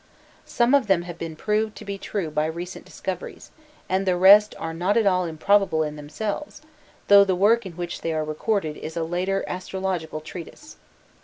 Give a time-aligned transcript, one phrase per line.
[0.47, 3.51] Some of them have been proved to be true by recent discoveries,
[3.87, 6.63] and the rest are not at all improbable in themselves,
[7.07, 10.77] though the work in which they are recorded is a later astrological treatise.